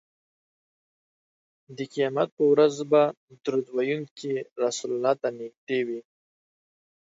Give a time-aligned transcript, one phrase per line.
[1.77, 3.03] د قیامت په ورځ به
[3.43, 4.31] درود ویونکی
[4.63, 6.01] رسول الله ته نږدې وي